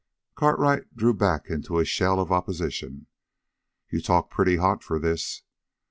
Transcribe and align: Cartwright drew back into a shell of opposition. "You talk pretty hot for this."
Cartwright 0.33 0.95
drew 0.95 1.13
back 1.13 1.47
into 1.51 1.77
a 1.77 1.85
shell 1.85 2.19
of 2.19 2.31
opposition. 2.31 3.05
"You 3.91 4.01
talk 4.01 4.31
pretty 4.31 4.55
hot 4.55 4.81
for 4.83 4.97
this." 4.97 5.43